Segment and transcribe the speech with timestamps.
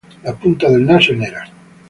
[0.23, 1.47] La punta del naso è nera.